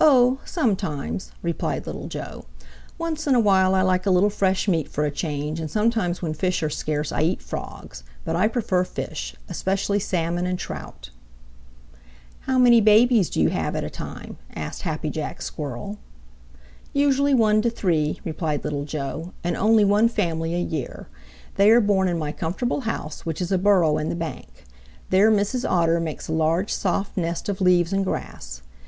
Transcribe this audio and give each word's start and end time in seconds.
"Oh, 0.00 0.40
sometimes," 0.44 1.30
replied 1.40 1.86
Little 1.86 2.08
Joe. 2.08 2.46
"Once 2.98 3.28
in 3.28 3.36
a 3.36 3.38
while 3.38 3.76
I 3.76 3.82
like 3.82 4.04
a 4.04 4.10
little 4.10 4.28
fresh 4.28 4.66
meat 4.66 4.88
for 4.88 5.04
a 5.04 5.10
change, 5.12 5.60
and 5.60 5.70
sometimes 5.70 6.20
when 6.20 6.34
fish 6.34 6.64
are 6.64 6.68
scarce 6.68 7.12
I 7.12 7.22
eat 7.22 7.40
Frogs, 7.40 8.02
but 8.24 8.34
I 8.34 8.48
prefer 8.48 8.82
fish, 8.82 9.36
especially 9.48 10.00
Salmon 10.00 10.46
and 10.48 10.58
Trout." 10.58 11.10
"How 12.40 12.58
many 12.58 12.80
babies 12.80 13.30
do 13.30 13.40
you 13.40 13.50
have 13.50 13.76
at 13.76 13.84
a 13.84 13.88
time?" 13.88 14.36
asked 14.56 14.82
Happy 14.82 15.10
Jack 15.10 15.40
Squirrel. 15.40 15.98
"Usually 16.92 17.32
one 17.32 17.62
to 17.62 17.70
three," 17.70 18.18
replied 18.24 18.64
Little 18.64 18.84
Joe, 18.84 19.32
"and 19.44 19.56
only 19.56 19.84
one 19.84 20.08
family 20.08 20.56
a 20.56 20.60
year. 20.60 21.06
They 21.54 21.70
are 21.70 21.80
born 21.80 22.08
in 22.08 22.18
my 22.18 22.32
comfortable 22.32 22.80
house, 22.80 23.24
which 23.24 23.40
is 23.40 23.52
a 23.52 23.58
burrow 23.58 23.96
in 23.98 24.08
the 24.08 24.16
bank. 24.16 24.64
There 25.10 25.30
Mrs. 25.30 25.64
Otter 25.70 26.00
makes 26.00 26.26
a 26.26 26.32
large, 26.32 26.72
soft 26.74 27.16
nest 27.16 27.48
of 27.48 27.60
leaves 27.60 27.92
and 27.92 28.04
grass. 28.04 28.62